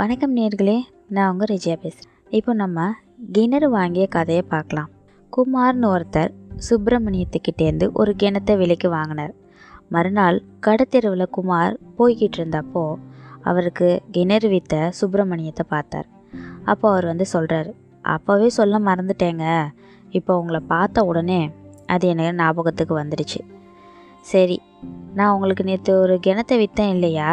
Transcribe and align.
வணக்கம் 0.00 0.34
நேர்களே 0.36 0.74
நான் 1.14 1.30
உங்கள் 1.30 1.48
ரிஜியா 1.50 1.74
பேசுகிறேன் 1.82 2.12
இப்போ 2.30 2.52
நம்ம 2.60 2.84
கிணறு 3.32 3.68
வாங்கிய 3.74 4.04
கதையை 4.14 4.44
பார்க்கலாம். 4.52 4.90
குமார்னு 5.32 5.86
ஒருத்தர் 5.94 6.30
சுப்பிரமணியத்துக்கிட்டேருந்து 6.68 7.86
ஒரு 7.92 8.12
கிணத்தை 8.22 8.54
விலைக்கு 8.60 8.88
வாங்கினார். 8.94 9.34
மறுநாள் 9.88 10.38
கடத்தெருவில் 10.66 11.24
குமார் 11.36 11.74
போய்கிட்டு 11.98 12.38
இருந்தப்போ 12.40 12.84
அவருக்கு 13.42 13.88
கிணறு 14.16 14.50
வித்த 14.54 14.78
சுப்பிரமணியத்தை 15.00 15.66
பார்த்தார். 15.74 16.08
அப்போ 16.64 16.86
அவர் 16.92 17.08
வந்து 17.12 17.26
சொல்கிறாரு 17.34 17.72
அப்போவே 18.04 18.48
சொல்ல 18.58 18.80
மறந்துட்டேங்க. 18.88 19.44
இப்போ 20.10 20.38
உங்களை 20.42 20.60
பார்த்த 20.72 21.04
உடனே 21.10 21.40
அது 21.86 22.06
எனக்கு 22.14 22.38
ஞாபகத்துக்கு 22.40 22.96
வந்துடுச்சு 23.02 23.42
சரி 24.32 24.58
நான் 25.14 25.34
உங்களுக்கு 25.34 25.64
நேற்று 25.64 25.92
ஒரு 26.00 26.16
கிணத்தை 26.28 26.56
விற்றேன் 26.62 26.94
இல்லையா? 26.96 27.30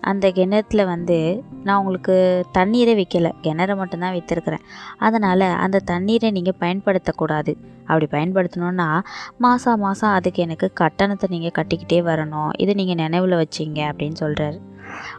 அந்த 0.00 0.30
கிணத்துல 0.30 0.84
வந்து 0.84 1.44
நான் 1.64 1.78
உங்களுக்கு 1.78 2.44
தண்ணீரை 2.52 2.94
விற்கலை 2.94 3.30
கிணறு 3.40 3.76
மட்டும்தான் 3.76 4.14
விற்றுருக்குறேன் 4.14 4.64
அதனால் 4.98 5.40
அந்த 5.40 5.78
தண்ணீரை 5.78 6.30
நீங்கள் 6.30 6.60
பயன்படுத்தக்கூடாது. 6.60 7.52
அப்படி 7.86 8.06
பயன்படுத்தணுன்னா 8.10 9.00
மாதம் 9.38 9.80
மாதம் 9.80 10.10
அதுக்கு 10.10 10.42
எனக்கு 10.42 10.72
கட்டணத்தை 10.74 11.28
நீங்கள் 11.30 11.56
கட்டிக்கிட்டே 11.58 12.00
வரணும். 12.10 12.50
இதை 12.56 12.74
நீங்கள் 12.74 12.94
நினைவில் 12.94 13.40
வச்சிங்க 13.42 13.80
அப்படின்னு 13.90 14.16
சொல்கிறாரு 14.20 14.60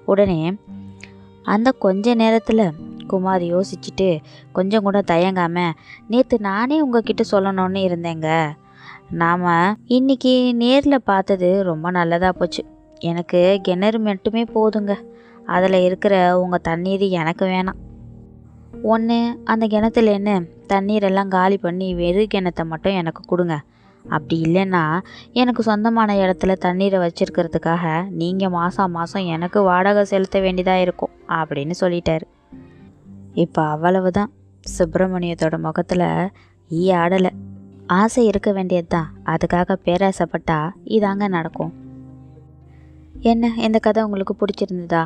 உடனே 0.05 0.57
அந்த 1.43 1.71
கொஞ்ச 1.71 2.15
நேரத்தில் 2.15 2.73
குமார் 3.07 3.41
யோசிச்சுட்டு 3.41 4.19
கொஞ்சம் 4.51 4.83
கூட 4.83 5.01
தயங்காமல் 5.01 5.71
நேற்று 6.07 6.39
நானே 6.39 6.81
உங்ககிட்ட 6.81 7.23
சொல்லணும்னு 7.31 7.81
இருந்தேங்க. 7.89 8.29
நாம் 9.09 9.77
இன்னைக்கு 9.85 10.55
நேரில் 10.55 11.03
பார்த்தது 11.03 11.63
ரொம்ப 11.63 11.91
நல்லதாக 11.91 12.31
போச்சு. 12.31 12.63
எனக்கு 13.11 13.39
கிணறு 13.67 13.99
மட்டுமே 14.07 14.43
போதுங்க. 14.55 14.93
அதில் 15.55 15.79
இருக்கிற 15.87 16.15
உங்கள் 16.43 16.65
தண்ணீர் 16.69 17.05
எனக்கு 17.21 17.45
வேணாம். 17.53 17.79
ஒன்று 18.93 19.17
அந்த 19.51 19.65
கிணத்துல 19.73 20.13
என்ன 20.19 20.31
தண்ணீரெல்லாம் 20.73 21.33
காலி 21.35 21.57
பண்ணி 21.65 21.87
வெறு 22.01 22.23
கிணத்தை 22.33 22.63
மட்டும் 22.71 22.97
எனக்கு 23.01 23.21
கொடுங்க. 23.31 23.55
அப்படி 24.05 24.35
இல்லைன்னா 24.45 24.81
எனக்கு 25.41 25.61
சொந்தமான 25.67 26.15
இடத்துல 26.23 26.53
தண்ணீரை 26.65 26.97
வச்சிருக்கிறதுக்காக 27.03 27.85
நீங்கள் 28.21 28.53
மாதம் 28.55 28.93
மாதம் 28.97 29.29
எனக்கு 29.35 29.61
வாடகை 29.69 30.03
செலுத்த 30.11 30.39
வேண்டியதாக 30.39 30.83
இருக்கும் 30.85 31.13
அப்படின்னு 31.39 31.75
சொல்லிட்டாரு. 31.83 32.25
இப்போ 33.43 33.61
அவ்வளவு 33.75 34.11
தான் 34.17 34.31
சுப்பிரமணியத்தோட 34.77 35.55
முகத்தில் 35.65 36.07
ஈ 36.71 36.83
ஆடலை. 37.01 37.31
ஆசை 37.99 38.21
இருக்க 38.25 38.49
வேண்டியது 38.51 38.87
தான் 38.87 39.09
அதுக்காக 39.33 39.77
பேராசைப்பட்டா 39.87 40.59
இதாங்க 40.97 41.25
நடக்கும். 41.37 41.73
என்ன? 43.27 43.53
இந்த 43.57 43.79
கதை 43.79 44.03
உங்களுக்கு 44.03 44.35
பிடிச்சிருந்ததா? 44.35 45.03